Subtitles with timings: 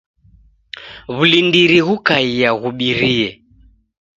[1.15, 3.29] W'ulindiri ghukaiaa ghubirie.